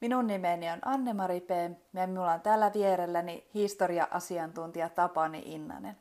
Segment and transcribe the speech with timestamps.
[0.00, 1.50] Minun nimeni on Anne-Mari P.
[1.94, 5.96] ja minulla on täällä vierelläni historia-asiantuntija Tapani Innanen.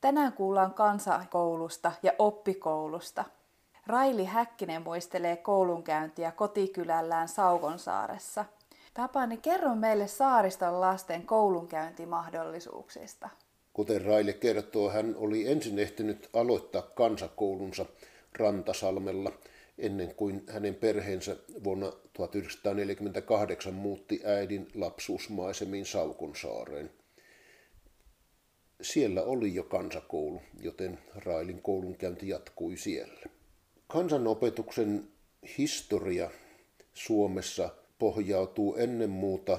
[0.00, 3.24] Tänään kuullaan kansakoulusta ja oppikoulusta.
[3.86, 8.44] Raili Häkkinen muistelee koulunkäyntiä kotikylällään Saukonsaaressa.
[8.94, 13.28] Tapani, kerro meille saariston lasten koulunkäyntimahdollisuuksista.
[13.72, 17.86] Kuten Raili kertoo, hän oli ensin ehtinyt aloittaa kansakoulunsa
[18.38, 19.32] Rantasalmella–
[19.80, 26.90] ennen kuin hänen perheensä vuonna 1948 muutti äidin lapsuusmaisemiin Saukonsaareen.
[28.82, 33.22] Siellä oli jo kansakoulu, joten Railin koulunkäynti jatkui siellä.
[33.86, 35.08] Kansanopetuksen
[35.58, 36.30] historia
[36.92, 39.58] Suomessa pohjautuu ennen muuta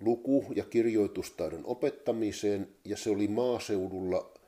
[0.00, 4.39] luku- ja kirjoitustaidon opettamiseen ja se oli maaseudulla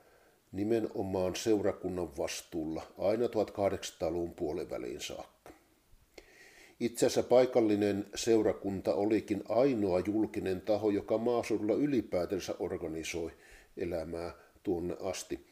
[0.53, 5.53] nimenomaan seurakunnan vastuulla aina 1800-luvun puoliväliin saakka.
[6.81, 13.31] Itse asiassa paikallinen seurakunta olikin ainoa julkinen taho, joka maaseudulla ylipäätänsä organisoi
[13.77, 15.47] elämää tuonne asti.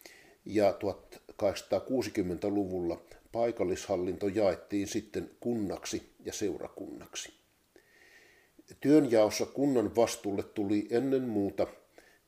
[0.45, 3.01] Ja 1860-luvulla
[3.33, 7.33] paikallishallinto jaettiin sitten kunnaksi ja seurakunnaksi.
[8.81, 11.67] Työnjaossa kunnan vastuulle tuli ennen muuta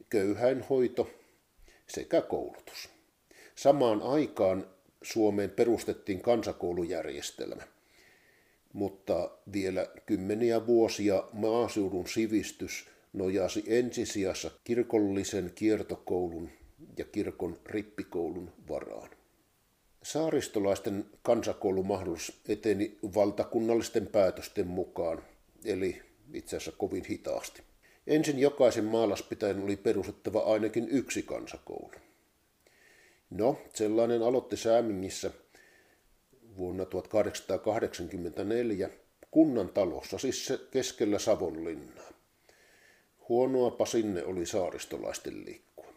[0.08, 1.10] köyhäinhoito–
[1.94, 2.88] sekä koulutus.
[3.54, 4.66] Samaan aikaan
[5.02, 7.62] Suomeen perustettiin kansakoulujärjestelmä,
[8.72, 16.50] mutta vielä kymmeniä vuosia maaseudun sivistys nojasi ensisijassa kirkollisen kiertokoulun
[16.98, 19.10] ja kirkon rippikoulun varaan.
[20.02, 25.22] Saaristolaisten kansakoulumahdollisuus eteni valtakunnallisten päätösten mukaan,
[25.64, 26.02] eli
[26.32, 27.62] itse asiassa kovin hitaasti.
[28.06, 31.92] Ensin jokaisen maalaspitäjän oli perustettava ainakin yksi kansakoulu.
[33.30, 35.30] No, sellainen aloitti Säämingissä
[36.56, 38.90] vuonna 1884
[39.30, 42.12] kunnan talossa, siis keskellä Savonlinnaa.
[43.28, 45.92] Huonoapa sinne oli saaristolaisten liikkua.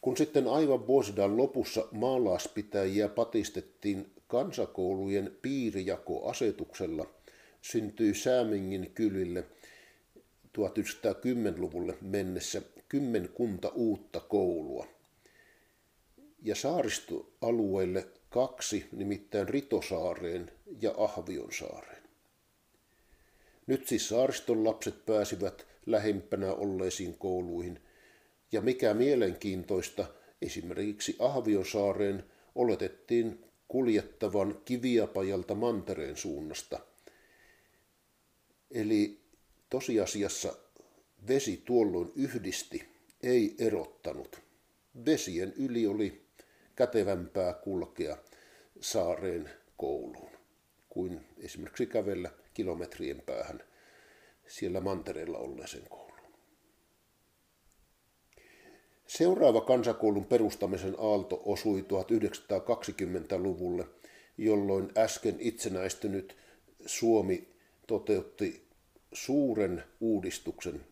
[0.00, 7.06] Kun sitten aivan vuosidan lopussa maalaispitäjiä patistettiin kansakoulujen piirijakoasetuksella,
[7.62, 9.44] syntyi Säämingin kylille–
[10.58, 14.86] 1910-luvulle mennessä kymmenkunta uutta koulua.
[16.42, 22.02] Ja saaristoalueille kaksi, nimittäin Ritosaareen ja Ahvionsaareen.
[23.66, 27.80] Nyt siis saariston lapset pääsivät lähempänä olleisiin kouluihin,
[28.52, 30.04] ja mikä mielenkiintoista,
[30.42, 32.24] esimerkiksi Ahvionsaareen
[32.54, 36.78] oletettiin kuljettavan Kiviapajalta mantereen suunnasta.
[38.70, 39.21] Eli
[39.72, 40.54] Tosiasiassa
[41.28, 42.88] vesi tuolloin yhdisti,
[43.22, 44.40] ei erottanut.
[45.04, 46.26] Vesien yli oli
[46.76, 48.16] kätevämpää kulkea
[48.80, 50.30] saareen kouluun
[50.88, 53.62] kuin esimerkiksi kävellä kilometrien päähän
[54.46, 56.32] siellä mantereella olleeseen kouluun.
[59.06, 63.86] Seuraava kansakoulun perustamisen aalto osui 1920-luvulle,
[64.38, 66.36] jolloin äsken itsenäistynyt
[66.86, 67.48] Suomi
[67.86, 68.71] toteutti
[69.12, 70.86] suuren uudistuksen,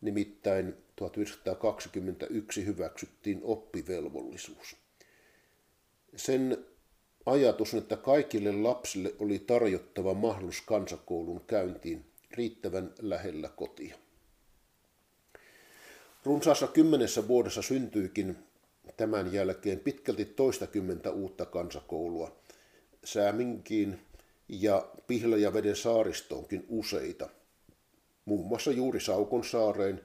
[0.00, 4.76] nimittäin 1921 hyväksyttiin oppivelvollisuus.
[6.16, 6.64] Sen
[7.26, 13.96] ajatus, että kaikille lapsille oli tarjottava mahdollisuus kansakoulun käyntiin riittävän lähellä kotia.
[16.24, 18.36] Runsaassa kymmenessä vuodessa syntyikin
[18.96, 22.36] tämän jälkeen pitkälti toistakymmentä uutta kansakoulua
[23.04, 23.98] Sääminkiin
[24.48, 27.28] ja Pihlajaveden saaristoonkin useita–
[28.24, 30.00] muun muassa juuri Saukonsaareen,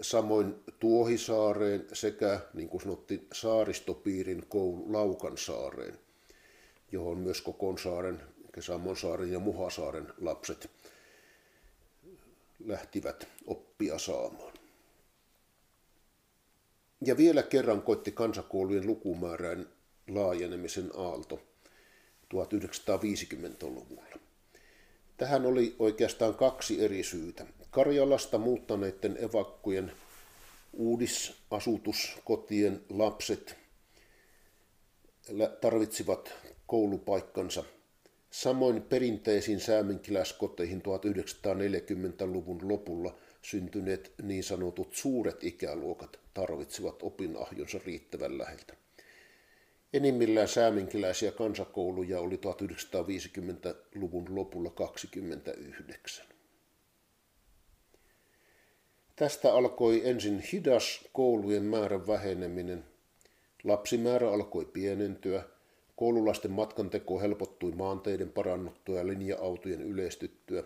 [0.00, 5.98] samoin Tuohisaareen sekä, niin kuin sanottiin, saaristopiirin koulu Laukansaareen,
[6.92, 8.22] johon myös Kokonsaaren,
[8.60, 10.70] Samonsaaren ja Muhasaaren lapset
[12.64, 14.52] lähtivät oppia saamaan.
[17.04, 19.68] Ja vielä kerran koitti kansakoulujen lukumäärän
[20.08, 21.40] laajenemisen aalto
[22.34, 24.21] 1950-luvulla.
[25.22, 27.46] Tähän oli oikeastaan kaksi eri syytä.
[27.70, 29.92] Karjalasta muuttaneiden evakkujen
[30.72, 33.56] uudisasutuskotien lapset
[35.60, 36.32] tarvitsivat
[36.66, 37.64] koulupaikkansa
[38.30, 48.81] Samoin perinteisiin sääminkiläiskoteihin 1940-luvun lopulla syntyneet niin sanotut suuret ikäluokat tarvitsivat opinahjonsa riittävän läheltä.
[49.92, 56.26] Enimmillään sääminkiläisiä kansakouluja oli 1950-luvun lopulla 29.
[59.16, 62.84] Tästä alkoi ensin hidas koulujen määrän väheneminen.
[63.64, 65.42] Lapsimäärä alkoi pienentyä,
[65.96, 70.64] koululaisten matkanteko helpottui maanteiden parannuttua ja linja-autojen yleistyttyä.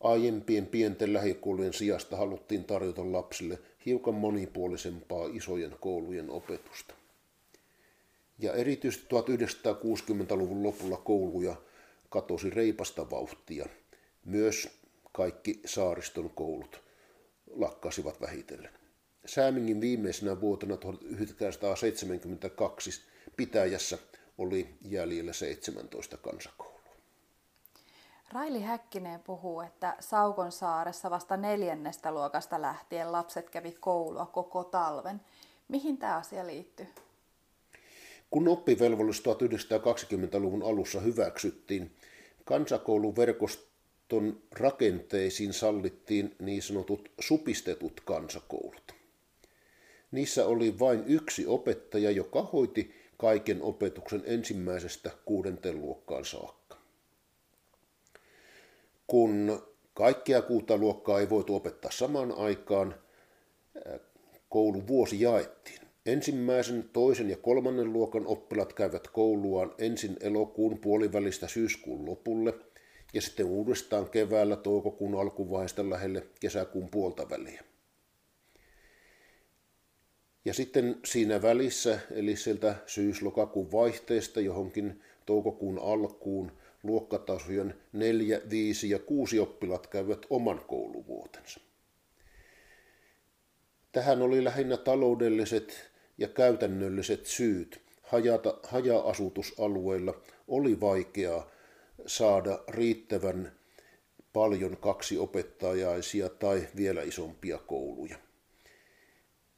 [0.00, 6.97] Aiempien pienten lähikoulujen sijasta haluttiin tarjota lapsille hiukan monipuolisempaa isojen koulujen opetusta.
[8.38, 11.56] Ja erityisesti 1960-luvun lopulla kouluja
[12.08, 13.66] katosi reipasta vauhtia.
[14.24, 14.68] Myös
[15.12, 16.82] kaikki saariston koulut
[17.50, 18.72] lakkasivat vähitellen.
[19.26, 22.90] Säämingin viimeisenä vuotena 1972
[23.36, 23.98] pitäjässä
[24.38, 26.78] oli jäljellä 17 kansakoulua.
[28.32, 35.20] Raili Häkkinen puhuu, että Saukon saaressa vasta neljännestä luokasta lähtien lapset kävi koulua koko talven.
[35.68, 36.86] Mihin tämä asia liittyy?
[38.30, 41.90] Kun oppivelvollisuus 1920-luvun alussa hyväksyttiin,
[42.44, 48.94] kansakouluverkoston rakenteisiin sallittiin niin sanotut supistetut kansakoulut.
[50.10, 56.76] Niissä oli vain yksi opettaja, joka hoiti kaiken opetuksen ensimmäisestä kuudenteen luokkaan saakka.
[59.06, 59.62] Kun
[59.94, 62.94] kaikkia kuuta luokkaa ei voitu opettaa samaan aikaan,
[64.48, 65.87] kouluvuosi jaettiin.
[66.08, 72.54] Ensimmäisen, toisen ja kolmannen luokan oppilat käyvät kouluaan ensin elokuun puolivälistä syyskuun lopulle
[73.14, 77.64] ja sitten uudestaan keväällä toukokuun alkuvaiheesta lähelle kesäkuun puolta väliä.
[80.44, 86.52] Ja sitten siinä välissä, eli sieltä syys-lokakuun vaihteesta johonkin toukokuun alkuun,
[86.82, 91.60] luokkatasojen 4, 5 ja 6 oppilat käyvät oman kouluvuotensa.
[93.92, 95.87] Tähän oli lähinnä taloudelliset
[96.18, 97.80] ja käytännölliset syyt.
[98.02, 101.50] Hajata, haja-asutusalueilla oli vaikeaa
[102.06, 103.52] saada riittävän
[104.32, 108.18] paljon kaksi opettajaisia tai vielä isompia kouluja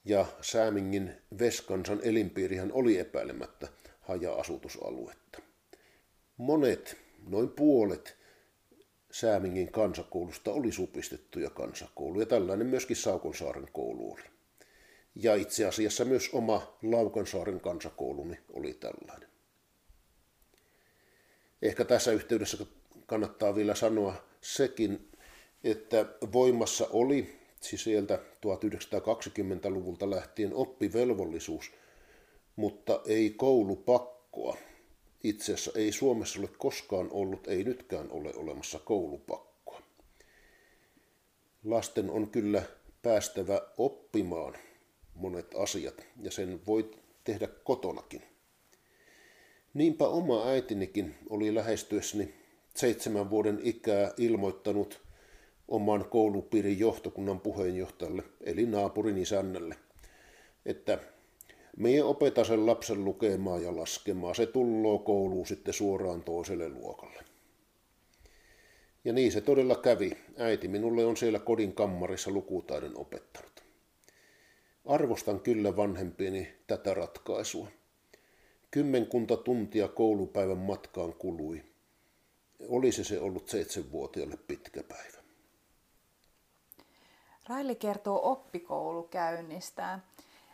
[0.05, 3.69] ja Säämingin Veskansan elinpiirihän oli epäilemättä
[4.01, 5.43] haja-asutusaluetta.
[6.37, 6.97] Monet,
[7.29, 8.17] noin puolet
[9.13, 12.27] Säämingin kansakoulusta oli supistettuja kansakouluja.
[12.27, 14.23] Tällainen myöskin Saukonsaaren koulu oli.
[15.22, 19.28] Ja itse asiassa myös oma Laukansaaren kansakouluni oli tällainen.
[21.62, 22.67] Ehkä tässä yhteydessä
[23.06, 25.11] kannattaa vielä sanoa sekin,
[25.64, 31.72] että voimassa oli siis sieltä 1920-luvulta lähtien oppivelvollisuus,
[32.56, 34.56] mutta ei koulupakkoa.
[35.25, 39.82] Itse asiassa ei Suomessa ole koskaan ollut, ei nytkään ole olemassa koulupakkoa.
[41.64, 42.62] Lasten on kyllä
[43.02, 44.55] päästävä oppimaan
[45.20, 46.90] monet asiat ja sen voi
[47.25, 48.22] tehdä kotonakin.
[49.75, 52.34] Niinpä oma äitinikin oli lähestyessäni
[52.76, 55.00] seitsemän vuoden ikää ilmoittanut
[55.69, 59.76] oman koulupiirin johtokunnan puheenjohtajalle, eli naapurin isännälle,
[60.67, 60.99] että
[61.76, 67.25] me opeta sen lapsen lukemaan ja laskemaan, se tulloo kouluun sitten suoraan toiselle luokalle.
[69.05, 70.17] Ja niin se todella kävi.
[70.38, 73.50] Äiti minulle on siellä kodin kammarissa lukutaiden opettanut.
[74.87, 77.69] Arvostan kyllä vanhempieni tätä ratkaisua.
[78.70, 81.65] Kymmenkunta tuntia koulupäivän matkaan kului.
[82.69, 85.19] Olisi se ollut seitsemänvuotiaalle pitkä päivä.
[87.49, 90.03] Raili kertoo oppikoulukäynnistään.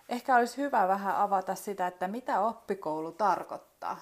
[0.09, 4.01] Ehkä olisi hyvä vähän avata sitä, että mitä oppikoulu tarkoittaa.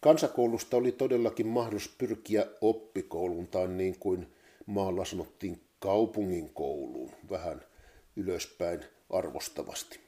[0.00, 4.34] Kansakoulusta oli todellakin mahdollisuus pyrkiä oppikouluun tai niin kuin
[4.66, 7.69] maalla sanottiin kaupungin kouluun vähän
[8.16, 10.00] ylöspäin arvostavasti.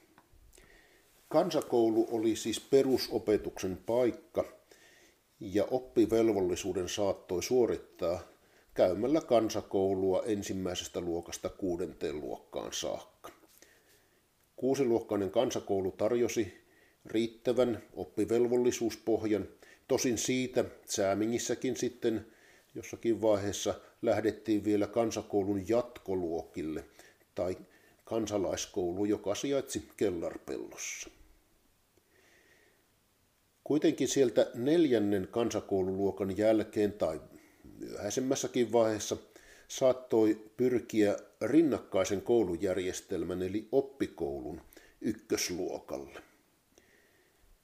[1.29, 4.45] Kansakoulu oli siis perusopetuksen paikka
[5.39, 8.19] ja oppivelvollisuuden saattoi suorittaa
[8.73, 13.31] käymällä kansakoulua ensimmäisestä luokasta kuudenteen luokkaan saakka.
[14.55, 16.63] Kuusiluokkainen kansakoulu tarjosi
[17.05, 19.47] riittävän oppivelvollisuuspohjan,
[19.87, 22.25] tosin siitä Säämingissäkin sitten
[22.75, 26.85] jossakin vaiheessa lähdettiin vielä kansakoulun jatkoluokille
[27.35, 27.57] tai
[28.03, 31.09] kansalaiskoulu, joka sijaitsi Kellarpellossa.
[33.63, 37.21] Kuitenkin sieltä neljännen kansakoululuokan jälkeen tai
[37.79, 39.17] myöhäisemmässäkin vaiheessa
[39.67, 44.61] saattoi pyrkiä rinnakkaisen koulujärjestelmän eli oppikoulun
[45.01, 46.21] ykkösluokalle.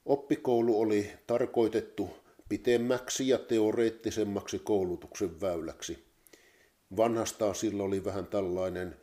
[0.04, 2.10] Oppikoulu oli tarkoitettu
[2.48, 6.04] pitemmäksi ja teoreettisemmaksi koulutuksen väyläksi.
[6.96, 8.96] Vanhastaan sillä oli vähän tällainen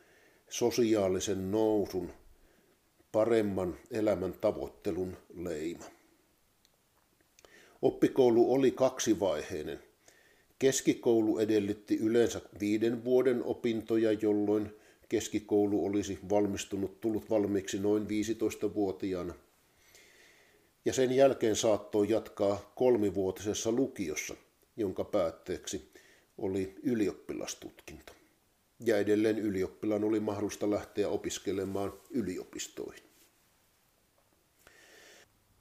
[0.49, 2.11] sosiaalisen nousun,
[3.11, 5.83] paremman elämän tavoittelun leima.
[7.81, 9.79] Oppikoulu oli kaksivaiheinen.
[10.59, 14.71] Keskikoulu edellytti yleensä viiden vuoden opintoja, jolloin
[15.09, 19.33] keskikoulu olisi valmistunut, tullut valmiiksi noin 15-vuotiaana.
[20.85, 24.35] Ja sen jälkeen saattoi jatkaa kolmivuotisessa lukiossa,
[24.77, 25.91] jonka päätteeksi
[26.37, 28.16] oli ylioppilastutkinto.
[28.85, 33.03] Ja edelleen ylioppilaan oli mahdollista lähteä opiskelemaan yliopistoihin.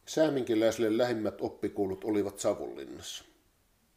[0.06, 3.24] Sääminkiläisille lähimmät oppikoulut olivat Savonlinnassa.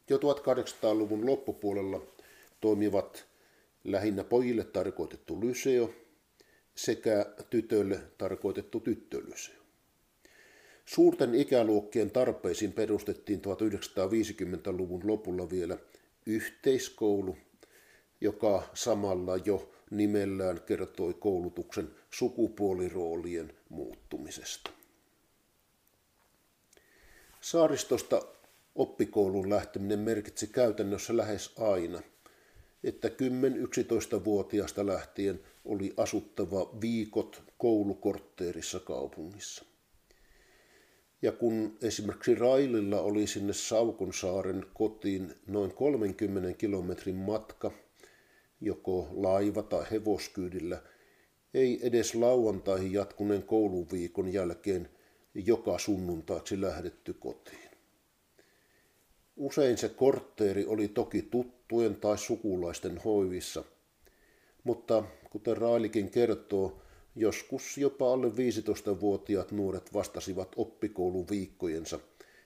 [0.08, 2.00] Jo 1800-luvun loppupuolella
[2.60, 3.26] toimivat
[3.84, 5.94] lähinnä pojille tarkoitettu lyseo
[6.74, 9.60] sekä tytöille tarkoitettu tyttölyseo.
[10.84, 15.78] Suurten ikäluokkien tarpeisiin perustettiin 1950-luvun lopulla vielä
[16.26, 17.36] yhteiskoulu,
[18.20, 24.70] joka samalla jo nimellään kertoi koulutuksen sukupuoliroolien muuttumisesta.
[27.40, 28.22] Saaristosta
[28.74, 32.02] oppikoulun lähteminen merkitsi käytännössä lähes aina,
[32.84, 39.64] että 10-11-vuotiaasta lähtien oli asuttava viikot koulukortteerissa kaupungissa.
[41.22, 47.70] Ja kun esimerkiksi Raililla oli sinne Saukonsaaren kotiin noin 30 kilometrin matka,
[48.60, 50.82] joko laiva- tai hevoskyydillä,
[51.54, 54.88] ei edes lauantaihin jatkuneen kouluviikon jälkeen
[55.34, 57.70] joka sunnuntaiksi lähdetty kotiin.
[59.36, 63.64] Usein se kortteeri oli toki tuttujen tai sukulaisten hoivissa,
[64.64, 66.82] mutta kuten Railikin kertoo,
[67.16, 72.00] joskus jopa alle 15-vuotiaat nuoret vastasivat oppikouluviikkojensa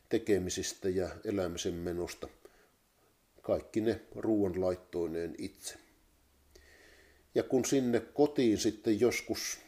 [0.09, 2.29] tekemisistä ja elämisen menosta,
[3.43, 5.84] kaikki ne ruoanlaittoineen itse.
[7.35, 9.59] Ja kun sinne kotiin sitten joskus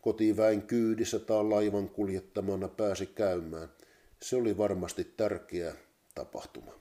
[0.00, 3.68] kotiväen kyydissä tai laivan kuljettamana pääsi käymään,
[4.22, 5.74] se oli varmasti tärkeä
[6.14, 6.72] tapahtuma.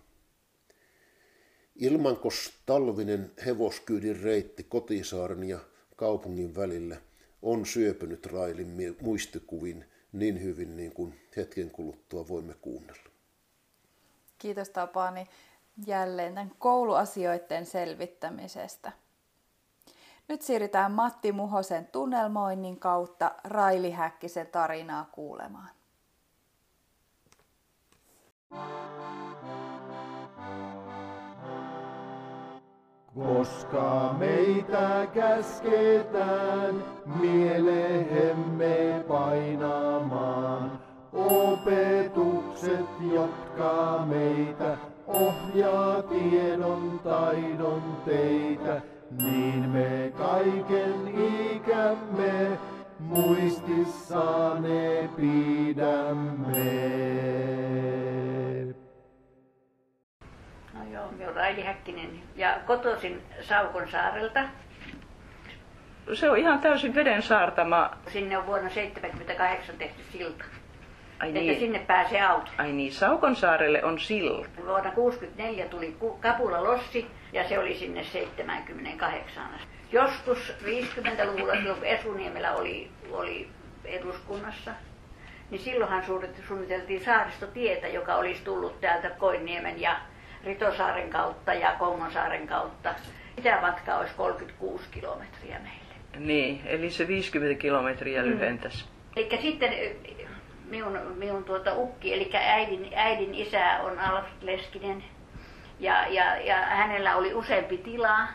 [1.75, 5.59] Ilmankos talvinen hevoskyydin reitti Kotisaaren ja
[5.95, 6.97] kaupungin välillä
[7.41, 13.09] on syöpynyt Railin muistikuvin niin hyvin niin kuin hetken kuluttua voimme kuunnella.
[14.37, 15.27] Kiitos Tapani
[15.87, 18.91] jälleen tämän kouluasioiden selvittämisestä.
[20.33, 25.69] Nyt siirrytään Matti Muhosen tunnelmoinnin kautta Raili Häkkisen tarinaa kuulemaan.
[33.15, 40.79] Koska meitä käsketään mielehemme painamaan,
[41.13, 48.81] opetukset, jotka meitä ohjaa tiedon taidon teitä,
[49.17, 51.07] niin me kaiken
[51.55, 52.57] ikämme
[52.99, 56.73] muistissaane pidämme.
[60.73, 64.39] No joo, minä olen Raili Häkkinen ja kotoisin Saukon saarelta.
[66.13, 67.91] Se on ihan täysin veden saartama.
[68.07, 70.43] Sinne on vuonna 1978 tehty silta.
[71.19, 72.51] Ai Että niin, sinne pääsee auto.
[72.57, 74.47] ai niin, Saukon saarelle on silta.
[74.65, 79.67] Vuonna 1964 tuli Kapula Lossi ja se oli sinne 78 asti.
[79.91, 83.47] Joskus 50-luvulla, silloin kun Esuniemelä oli, oli
[83.85, 84.71] eduskunnassa,
[85.49, 89.99] niin silloinhan suunnit- suunniteltiin saaristotietä, joka olisi tullut täältä Koinniemen ja
[90.43, 92.93] Ritosaaren kautta ja Kongonsaaren kautta.
[93.35, 95.83] Sitä matkaa olisi 36 kilometriä meille.
[96.27, 98.29] Niin, eli se 50 kilometriä Mm.
[98.29, 98.85] lyhentäisi.
[99.15, 99.95] Eli sitten eh,
[100.69, 105.03] minun, minun tuota ukki, eli äidin, äidin isä on Alfred Leskinen.
[105.83, 108.27] Ja, ja, ja hänellä oli useampi tila.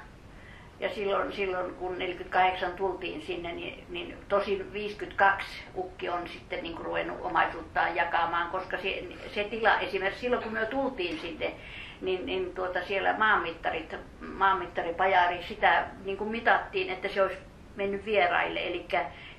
[0.81, 6.78] Ja silloin, silloin kun 48 tultiin sinne, niin, niin tosin 52 ukki on sitten niin
[6.78, 11.55] ruvennut omaisuuttaan jakamaan, koska se, se tila, esimerkiksi silloin kun me tultiin sinne,
[12.00, 17.38] niin, niin tuota siellä maanmittarit, maanmittaripajari, sitä niin kuin mitattiin, että se olisi
[17.76, 18.87] mennyt vieraille, eli,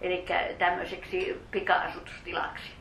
[0.01, 0.25] eli
[0.57, 2.78] tämmöiseksi pika-asutustilaksi.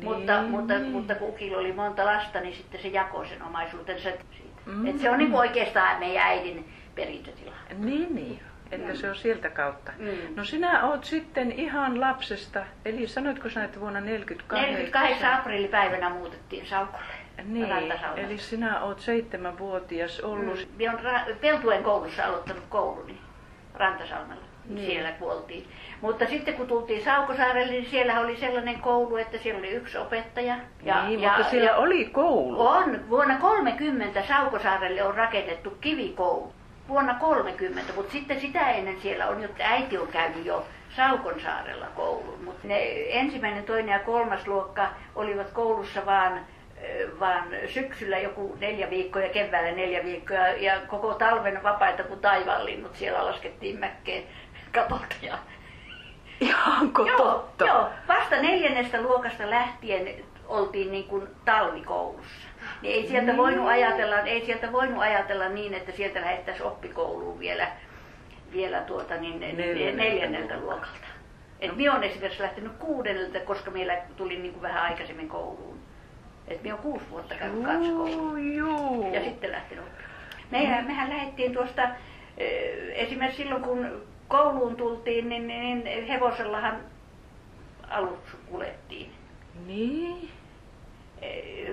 [0.00, 0.92] Niin, Mutta, mutta, niin.
[0.92, 4.60] mutta kun ukilla oli monta lasta, niin sitten se jakoi sen omaisuutensa siitä.
[4.66, 4.86] Mm.
[4.86, 7.54] Et se on niin kuin oikeastaan meidän äidin perintötila.
[7.78, 8.40] Niin, niin.
[8.70, 9.92] Että se on sieltä kautta.
[9.98, 10.36] Mm.
[10.36, 14.68] No sinä oot sitten ihan lapsesta, eli sanoitko sinä, että vuonna 48?
[14.70, 17.04] 48 aprillipäivänä muutettiin Saukolle.
[17.44, 17.68] Niin,
[18.16, 20.58] eli sinä oot seitsemänvuotias ollut.
[20.58, 20.76] Mm.
[20.76, 23.18] Minä olen Peltuen koulussa aloittanut kouluni
[23.74, 24.44] Rantasalmella.
[24.68, 24.86] Niin.
[24.86, 25.66] siellä kuoltiin.
[26.00, 30.56] Mutta sitten kun tultiin Saukosaarelle, niin siellä oli sellainen koulu, että siellä oli yksi opettaja.
[30.82, 32.66] Ja, niin, ja, mutta siellä ja, oli koulu.
[32.66, 33.08] On.
[33.10, 36.52] Vuonna 30 Saukosaarelle on rakennettu kivikoulu.
[36.88, 42.44] Vuonna 30, mutta sitten sitä ennen siellä on, että äiti on käynyt jo Saukonsaarella koulun.
[42.44, 46.40] Mutta ne ensimmäinen, toinen ja kolmas luokka olivat koulussa vaan
[47.20, 52.96] vaan syksyllä joku neljä viikkoa ja keväällä neljä viikkoa ja koko talven vapaita kuin taivaanlinnut
[52.96, 54.24] siellä laskettiin mäkkeen
[54.72, 55.16] katolta.
[55.22, 55.38] Ja...
[56.40, 57.64] Ihanko joo, totta?
[57.64, 60.08] Joo, vasta neljännestä luokasta lähtien
[60.48, 62.48] oltiin niin kuin talvikoulussa.
[62.82, 63.38] Niin ei sieltä mm.
[63.38, 67.68] voinut ajatella, ei sieltä voinut ajatella niin, että sieltä lähettäisiin oppikouluun vielä,
[68.52, 71.06] vielä tuota niin, neljänneltä, neljänneltä luokalta.
[71.60, 71.76] Et no.
[71.76, 75.78] minä olen esimerkiksi lähtenyt kuudennelta, koska meillä tuli niin kuin vähän aikaisemmin kouluun.
[76.48, 79.08] Et minä olen kuusi vuotta käynyt kansakoulua.
[79.12, 79.84] Ja sitten lähtenyt
[80.50, 80.86] Mehän, mm.
[80.86, 81.88] mehän lähdettiin tuosta,
[82.94, 86.76] esimerkiksi silloin kun kouluun tultiin, niin, niin hevosellahan
[87.90, 89.10] aluksi kulettiin.
[89.66, 90.30] Niin?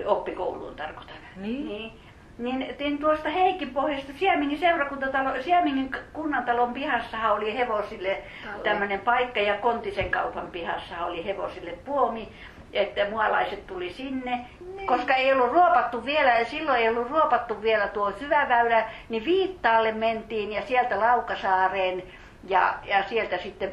[0.06, 1.16] Oppikouluun tarkoitan.
[1.36, 1.68] Niin?
[1.68, 1.92] niin.
[2.38, 8.22] Niin tein tuosta Heikin pohjasta Siemingin seurakuntatalo, Siemingin kunnantalon pihassa oli hevosille
[8.62, 12.28] tämmöinen paikka ja Kontisen kaupan pihassa oli hevosille puomi
[12.74, 14.46] että mualaiset tuli sinne,
[14.76, 14.86] niin.
[14.86, 20.52] koska ei ollut ruopattu vielä, silloin ei ollut ruopattu vielä tuo syväväylä, niin Viittaalle mentiin
[20.52, 22.02] ja sieltä Laukasaareen
[22.48, 23.72] ja, ja sieltä sitten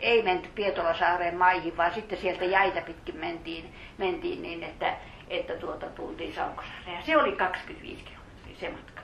[0.00, 4.96] ei menty Pietolasaareen maihin, vaan sitten sieltä jäitä pitkin mentiin, mentiin niin, että,
[5.28, 6.96] että tuota, tultiin Saukosaareen.
[6.96, 9.02] Ja se oli 25 kilometriä se matka.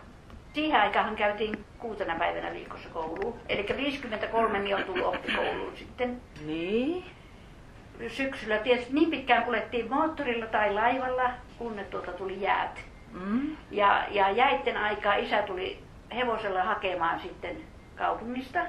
[0.55, 3.41] Siihen aikaan käytiin kuutena päivänä viikossa kouluun.
[3.49, 6.21] Eli 53 niin on tullut oppikouluun sitten.
[6.47, 7.05] Niin
[8.09, 12.81] syksyllä tietysti niin pitkään kuljettiin moottorilla tai laivalla, kunnes tuota tuli jäät.
[13.13, 13.57] Mm.
[13.71, 15.79] Ja, ja jäitten aikaa isä tuli
[16.15, 17.57] hevosella hakemaan sitten
[17.99, 18.61] kaupungista.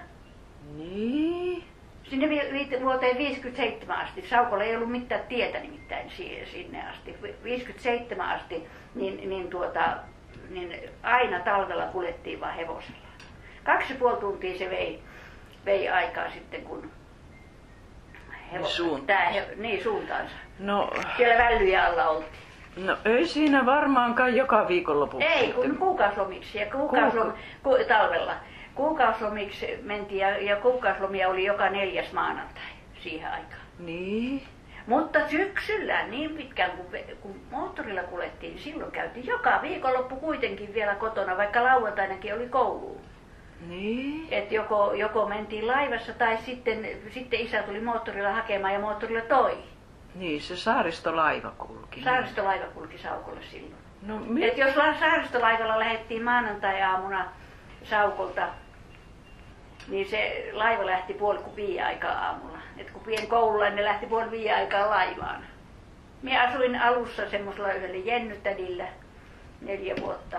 [0.77, 1.63] Niin.
[2.03, 4.27] Sinne vi- vuoteen 57 asti.
[4.27, 6.11] Saukolla ei ollut mitään tietä nimittäin
[6.51, 7.15] sinne asti.
[7.43, 9.81] 57 asti, niin, niin, tuota,
[10.49, 12.97] niin aina talvella kuljettiin vaan hevosella.
[13.63, 14.99] Kaksi ja puoli tuntia se vei,
[15.65, 16.91] vei aikaa sitten, kun
[18.51, 18.71] hevonen.
[18.71, 19.05] Suuntaansa.
[19.05, 20.35] Tää, he, niin, suuntaansa.
[20.59, 22.31] No, Siellä vällyjä alla oltiin.
[22.85, 25.17] no ei siinä varmaankaan joka viikonloppu.
[25.19, 28.33] Ei, kun kuukauslomiksi ja kuukauslom, ku, talvella.
[28.79, 32.63] Kuukauslomiksi mentiin ja, ja kuukauslomia oli joka neljäs maanantai
[33.03, 33.61] siihen aikaan.
[33.79, 34.43] Niin.
[34.87, 36.85] Mutta syksyllä niin pitkään kun,
[37.21, 43.01] kun moottorilla kuljettiin, niin silloin käytiin joka viikonloppu kuitenkin vielä kotona, vaikka lauantainakin oli kouluun.
[43.67, 44.27] Niin.
[44.31, 49.57] Et joko, joko mentiin laivassa tai sitten, sitten isä tuli moottorilla hakemaan ja moottorilla toi.
[50.15, 52.03] Niin, se saaristolaiva kulki.
[52.03, 53.75] Saaristolaiva kulki Saukolle silloin.
[54.01, 57.25] No, mi- Et jos saaristolaivalla lähdettiin maanantai-aamuna
[57.83, 58.47] Saukolta,
[59.89, 62.57] niin se laiva lähti puoli kuin viiden aikaa aamulla.
[62.77, 65.43] Et kun pieni koululla, ne lähti puoli viiden aikaa laivaan.
[66.21, 68.87] Minä asuin alussa semmoisella yhdellä jennytädillä
[69.61, 70.37] neljä vuotta.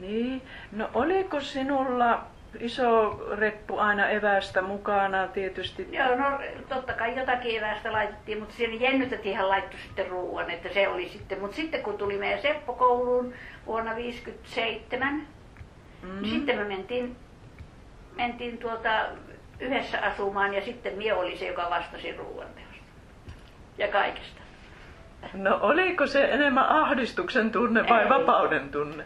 [0.00, 0.42] Niin.
[0.72, 2.24] No oliko sinulla
[2.60, 5.88] iso reppu aina evästä mukana tietysti.
[5.92, 10.88] Joo, no totta kai jotakin evästä laitettiin, mutta siellä Jennytätihän laittoi sitten ruoan, että se
[10.88, 11.40] oli sitten.
[11.40, 13.34] Mutta sitten kun tuli meidän Seppo-kouluun
[13.66, 15.26] vuonna 1957,
[16.02, 16.22] mm.
[16.22, 17.16] niin sitten me mentiin,
[18.16, 19.06] mentiin tuota
[19.60, 22.76] yhdessä asumaan ja sitten mie oli se, joka vastasi ruoanteosta
[23.78, 24.40] ja kaikesta.
[25.34, 28.08] No oliko se enemmän ahdistuksen tunne vai Ei.
[28.08, 29.04] vapauden tunne?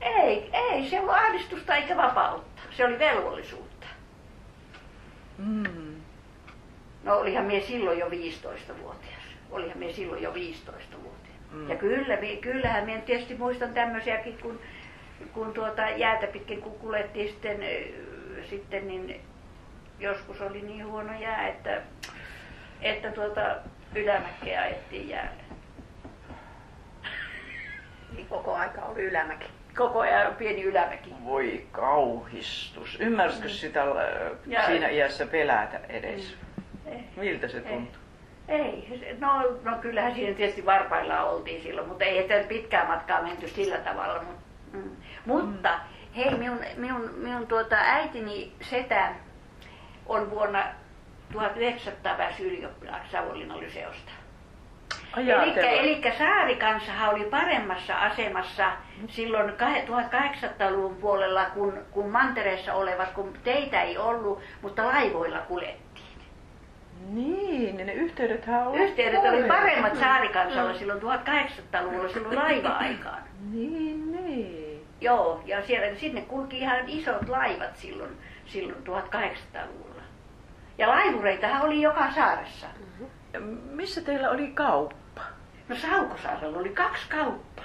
[0.00, 3.86] Ei, ei se ollut ahdistusta eikä vapautta se oli velvollisuutta.
[5.38, 5.94] Mm.
[7.04, 9.22] No olihan mie silloin jo 15-vuotias.
[9.50, 11.36] Olihan mie silloin jo 15-vuotias.
[11.52, 11.70] Mm.
[11.70, 14.60] Ja kyllä, kyllähän minä tietysti muistan tämmöisiäkin, kun,
[15.32, 17.60] kun tuota jäätä pitkin kun kuljettiin sitten,
[18.50, 19.20] sitten niin
[19.98, 21.82] joskus oli niin huono jää, että,
[22.82, 23.56] että tuota
[23.94, 25.42] ylämäkeä ajettiin jäällä.
[28.12, 29.46] Niin koko aika oli ylämäki
[29.78, 31.14] koko ajan pieni ylämäki.
[31.24, 33.00] Voi kauhistus.
[33.00, 33.52] Ymmärsikö mm.
[33.52, 33.88] sitä äh,
[34.46, 36.36] ja, siinä iässä pelätä edes?
[36.56, 36.92] Mm.
[36.92, 37.04] Ei.
[37.16, 38.02] Miltä se tuntui?
[38.48, 38.60] Ei.
[38.60, 39.16] ei.
[39.18, 43.78] No, no kyllähän siinä tietysti varpaillaan oltiin silloin, mutta ei että pitkää matkaa menty sillä
[43.78, 44.22] tavalla.
[44.22, 44.96] Mutta, mm.
[45.26, 45.97] mutta mm.
[46.18, 49.12] Hei, minun, minun, minun tuota, äitini setä
[50.06, 50.64] on vuonna
[51.32, 54.12] 1900 päässyt ylioppilaaksi Savonlinnan lyseosta.
[55.16, 58.72] Eli saarikansahan oli paremmassa asemassa
[59.08, 66.08] silloin 1800-luvun puolella, kun, kun mantereessa olevat, kun teitä ei ollut, mutta laivoilla kuljettiin.
[67.08, 73.22] Niin, ne yhteydethän oli Yhteydet oli paremmat saarikansalla silloin 1800-luvulla, silloin laiva-aikaan.
[73.50, 74.17] Niin, niin.
[75.00, 80.02] Joo, ja siellä, sinne kulki ihan isot laivat silloin, silloin 1800-luvulla.
[80.78, 82.66] Ja laivureitahan oli joka saaressa.
[83.70, 85.22] Missä teillä oli kauppa?
[85.68, 87.64] No Saukosaarella oli kaksi kauppaa.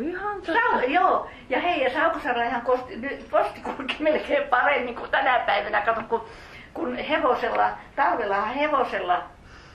[0.00, 0.52] Ihan totta.
[0.52, 2.94] Sau, joo, ja hei, ja Saukosaarella ihan kosti,
[3.30, 5.80] posti kulki melkein paremmin kuin tänä päivänä.
[5.80, 6.24] Kato, kun,
[6.74, 9.22] kun hevosella, talvellahan hevosella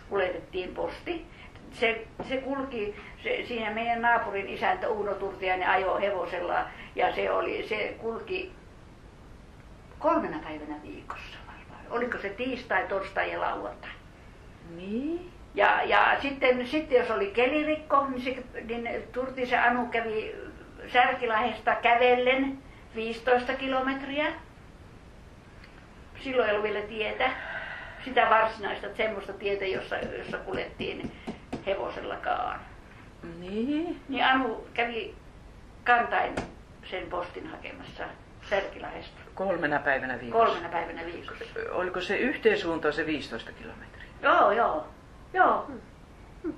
[0.09, 1.25] kuljetettiin posti.
[1.71, 7.65] Se, se kulki, se, siinä meidän naapurin isäntä Uuno Turtiainen ajoi hevosella ja se, oli,
[7.69, 8.51] se kulki
[9.99, 11.85] kolmena päivänä viikossa varmaan.
[11.89, 13.91] Oliko se tiistai, torstai ja lauantai?
[14.75, 15.31] Niin.
[15.55, 20.35] Ja, ja sitten, sitten jos oli kelirikko, niin, se, niin Turtisen Anu kävi
[20.93, 22.57] Särkilahesta kävellen
[22.95, 24.33] 15 kilometriä.
[26.23, 27.31] Silloin ei ollut vielä tietä,
[28.05, 31.11] sitä varsinaista, semmoista tietä, jossa, jossa kuljettiin
[31.65, 32.59] hevosellakaan.
[33.39, 34.01] Niin.
[34.09, 35.15] Niin Anu kävi
[35.83, 36.35] kantain
[36.85, 38.03] sen postin hakemassa
[38.49, 40.45] Särkilahesta Kolmena päivänä viikossa.
[40.45, 41.45] kolmena päivänä viikossa.
[41.71, 44.03] Oliko se yhteensuunta se 15 kilometriä?
[44.21, 44.87] Joo, joo,
[45.33, 45.71] joo,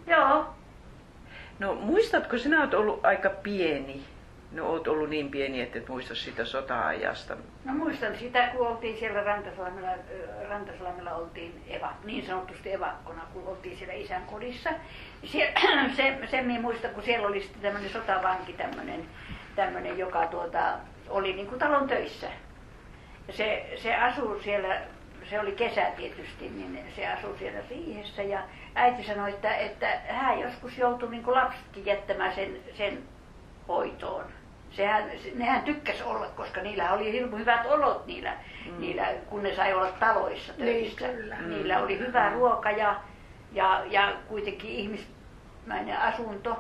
[0.08, 0.46] joo.
[1.60, 4.04] No muistatko, sinä olet ollut aika pieni.
[4.52, 7.38] No oot ollut niin pieni, että et muista sitä sota-ajasta.
[7.66, 13.48] No muistan sitä, kun oltiin siellä Rantasalmella, ö, Rantasalmella oltiin eva, niin sanotusti evakkona, kun
[13.48, 14.70] oltiin siellä isän kodissa.
[15.26, 15.54] Sie,
[15.96, 19.06] se, sen minä muistan, kun siellä oli sitten tämmöinen sotavanki, tämmöinen,
[19.56, 20.74] tämmöinen joka tuota,
[21.10, 22.28] oli niin kuin talon töissä.
[23.28, 24.82] Ja se, se asui siellä,
[25.30, 28.44] se oli kesä tietysti, niin se asui siellä riihessä ja
[28.76, 33.04] äiti sanoi, että, että hän joskus joutui niin kuin lapsetkin jättämään sen, sen
[33.68, 34.26] hoitoon.
[34.72, 38.34] Sehän, nehän tykkäs olla, koska niillä oli hirmu hyvät olot niillä,
[38.66, 38.80] mm.
[38.80, 41.08] niillä kun ne sai olla taloissa töissä.
[41.08, 41.42] Niin, kyllä.
[41.42, 42.96] Niillä oli hyvä ruoka ja,
[43.52, 46.58] ja, ja kuitenkin ihmismäinen asunto.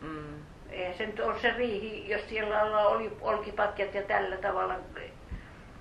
[0.00, 0.47] Mm.
[0.78, 4.74] Eihän se nyt ole se riihi, jos siellä oli olkipatjat ja tällä tavalla,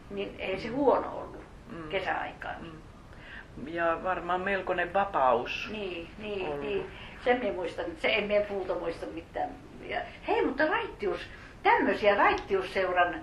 [0.09, 1.37] niin ei se huono ollut
[1.71, 1.89] Mm.
[1.89, 2.55] kesäaikaan.
[2.61, 3.67] Mm.
[3.67, 5.69] Ja varmaan melkoinen vapaus.
[5.71, 6.61] Niin, niin, ollut.
[6.61, 6.85] niin.
[7.23, 9.49] Sen minä muistan, se en minä puuta muista mitään.
[9.81, 11.19] Ja, hei, mutta raittius,
[11.63, 13.15] tämmöisiä raittiusseuran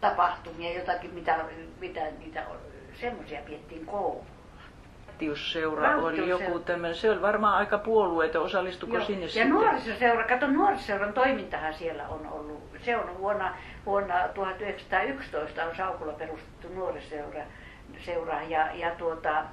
[0.00, 1.38] tapahtumia, jotakin, mitä,
[1.80, 2.44] mitä niitä
[3.00, 4.26] semmoisia piettiin kouluun.
[5.20, 9.04] Raittiusseura oli joku tämmöinen, se oli varmaan aika puolueeton, osallistuko Joo.
[9.04, 9.50] sinne ja sitten?
[9.50, 12.62] nuorisoseura, kato nuorisoseuran toimintahan siellä on ollut.
[12.84, 13.54] Se on vuonna,
[13.86, 17.40] vuonna 1911 on Saukulla perustettu nuorisoseura
[18.04, 19.44] seura, ja, ja, tuota,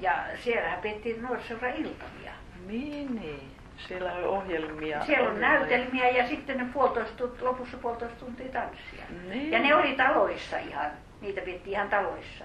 [0.00, 0.12] ja
[0.44, 2.32] siellähän pidettiin nuorisoseura iltamia.
[2.66, 3.50] Niin, niin.
[3.88, 5.04] Siellä oli ohjelmia.
[5.04, 5.58] Siellä on ohjelmia.
[5.58, 9.04] näytelmiä ja sitten ne puolitoista, tunt- lopussa puolitoista tuntia tanssia.
[9.28, 9.52] Niin.
[9.52, 12.44] Ja ne oli taloissa ihan, niitä pidettiin ihan taloissa.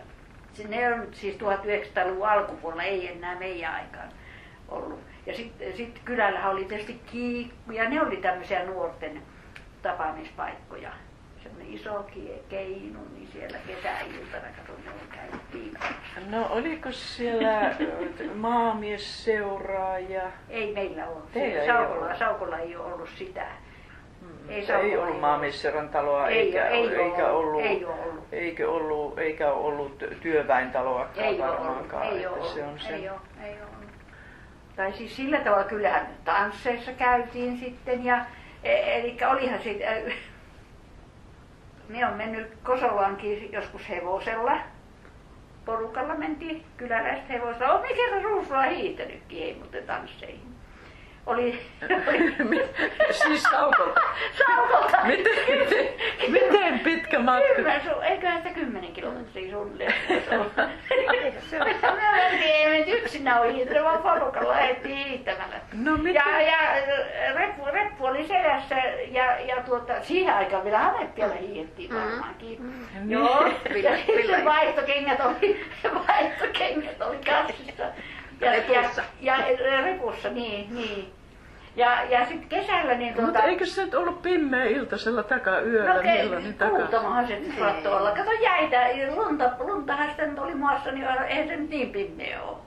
[0.68, 4.10] Ne on siis 1900-luvun alkupuolella, ei enää meidän aikaan
[4.70, 5.00] ollut.
[5.26, 9.22] Ja sitten sit kylällähän oli tietysti kiikku ja ne oli tämmöisiä nuorten
[9.82, 10.90] tapaamispaikkoja.
[11.44, 15.74] Semmoinen iso kie- keinu, niin siellä kesäiltana, kato, ne käytiin.
[16.30, 17.76] No oliko siellä
[18.36, 20.22] maamiesseuraa ja...
[20.50, 21.22] Ei meillä ole.
[21.34, 22.18] Teillä ei Saukolla, ole.
[22.18, 23.46] Saukolla ei ole ollut sitä.
[24.22, 27.62] Mm, Ei ei Saukolla ollut ei maamiesseuran taloa Ei eikä, ei ole eikä ollut, ollut,
[27.66, 28.24] ei ollut.
[28.32, 32.08] eikä ollut, eikä ollut työväentaloakaan Ei ole ollut, varmaankaan.
[32.08, 32.96] ei ollut, se on se.
[32.96, 33.78] ei ole, ei ole ollut.
[34.76, 38.26] Tai siis sillä tavalla kyllähän tansseissa käytiin sitten ja
[38.64, 39.86] e- eli olihan siitä,
[41.90, 44.58] me on mennyt Kosolaankin joskus hevosella.
[45.66, 47.74] Porukalla mentiin kyläläistä hevosella.
[47.80, 50.57] Olen kerran ruusulla hiihtänytkin, ei muuten tansseihin.
[51.28, 51.60] Oli,
[52.50, 52.74] oli
[53.12, 54.02] siis saukolta.
[54.48, 54.98] saukolta.
[55.04, 55.88] Miten, miten,
[56.32, 57.56] miten pitkä matka?
[57.56, 59.94] Kyllä, su- eiköhän sitä kymmenen kilometriä suunnilleen.
[61.50, 65.56] Se oli me mentiin, ei menty yksinään hiihtänyt, vaan porukalla lähdettiin hiihtämällä.
[65.74, 66.14] No miten?
[66.16, 66.58] Ja, ja
[67.36, 68.76] reppu, reppu oli selässä
[69.12, 72.58] ja, ja tuota, siihen aikaan vielä hameppialla hiihettiin varmaankin.
[72.62, 73.12] Mm.
[73.12, 73.84] Joo, Niin.
[73.84, 75.66] ja sitten vaihtokengät oli,
[76.08, 77.84] vaihtokengät oli kassissa.
[78.42, 79.04] Ja, Repussa.
[79.22, 81.14] Ja, ja repussa, niin, niin.
[81.78, 83.26] Ja, ja sitten kesällä niin tuota...
[83.26, 85.94] Mutta eikö se nyt ollut pimeä iltasella takayöllä?
[85.94, 88.12] No okei, milloin niin kuutamahan se nyt saattoi olla.
[88.12, 92.58] Kato jäitä, lunta, luntahan sitä nyt oli maassa, niin eihän se nyt niin pimeä ole.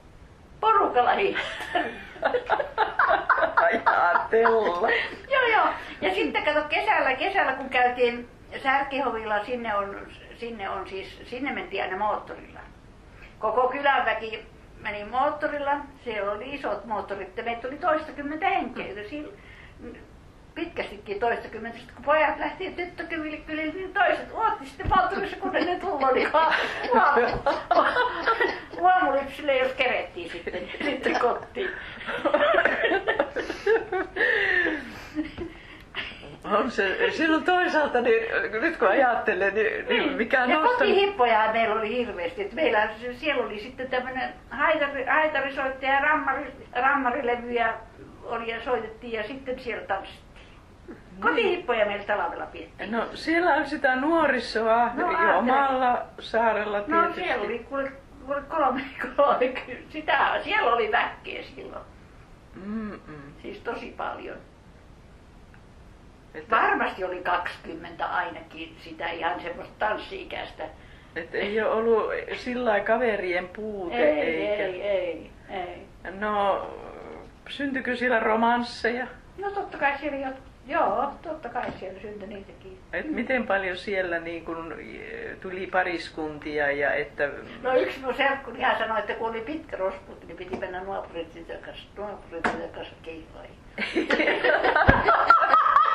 [0.59, 1.83] Porukalla hiihtää.
[3.55, 4.89] Ajatella.
[5.31, 5.67] joo, joo.
[6.01, 8.29] Ja sitten kato kesällä, kesällä kun käytiin
[8.63, 9.97] Särkihovilla, sinne on,
[10.37, 12.59] sinne on siis, sinne mentiin aina moottorilla.
[13.39, 14.45] Koko kylän väki
[14.81, 19.03] meni moottorilla, siellä oli isot moottorit, ja meitä oli toistakymmentä henkeä.
[19.09, 19.33] Sillä,
[20.55, 26.03] pitkästikin toistakymmentä, Sitten kun pojat lähti tyttökylille, niin toiset uotti sitten moottorissa, kun ne tullut
[26.03, 26.27] oli
[28.83, 31.69] Aamulypsille, jos kerettiin sitten, sitten kotiin.
[36.43, 38.23] On se, silloin toisaalta, niin,
[38.61, 42.41] nyt kun ajattelen, niin, niin mikä on ja kotihippoja meillä oli hirveästi.
[42.41, 42.89] että meillä
[43.19, 47.73] siellä oli sitten tämmöinen haitari, haitarisoittaja ja rammari, rammarilevyjä
[48.23, 50.31] oli ja soitettiin ja sitten siellä tanssittiin.
[51.19, 52.91] Kotihippoja meillä talvella pidettiin.
[52.91, 57.21] No siellä on sitä nuorisoa No, no, jo omalla saarella No tietysti.
[57.21, 57.91] siellä oli kuule,
[58.25, 58.81] kuule kolme,
[59.15, 59.53] kolme,
[59.89, 61.83] sitä, siellä oli väkkeä silloin.
[62.55, 63.33] Mm-mm.
[63.41, 64.37] Siis tosi paljon.
[66.33, 70.63] Että, Varmasti oli 20 ainakin sitä ihan semmoista tanssi-ikäistä.
[71.15, 74.63] Että ei ole ollut sillä kaverien puute Ei, eikä...
[74.63, 75.87] ei, ei, ei.
[76.19, 76.67] No,
[77.49, 79.07] syntyykö siellä romansseja?
[79.37, 80.33] No totta kai siellä jo,
[80.67, 82.79] joo, totta kai siellä syntyi niitäkin.
[82.93, 84.75] Et miten paljon siellä niin kun,
[85.41, 87.29] tuli pariskuntia ja että...
[87.61, 91.27] No yksi mun serkku ihan sanoi, että kun oli pitkä rosputti, niin piti mennä naapurin
[91.65, 92.43] kanssa, naapurin
[92.73, 93.55] kanssa keiloihin.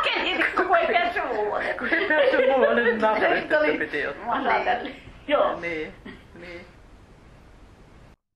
[0.04, 1.74] Kehit, kun ei päässyt muualle.
[1.78, 4.26] Kun ei päässyt muualle, niin naapurit piti ottaa.
[4.26, 4.50] masa
[5.28, 5.56] Ja.
[5.60, 5.92] Nej.
[6.40, 6.64] Nej.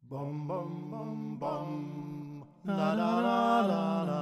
[0.00, 2.44] Bom, bom, bom, bom.
[2.62, 4.19] La, la, la, la, la.